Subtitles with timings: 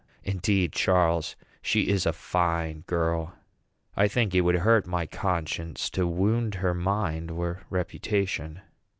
[0.23, 3.35] Indeed, Charles, she is a fine girl.
[3.95, 8.61] I think it would hurt my conscience to wound her mind or reputation.